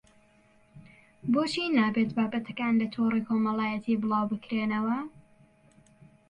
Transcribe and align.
بۆچی 1.31 1.65
نابێت 1.77 2.09
بابەتەکان 2.17 2.73
لە 2.81 2.87
تۆڕی 2.93 3.25
کۆمەڵایەتی 3.27 3.99
بڵاوبکرێنەوە 4.01 4.97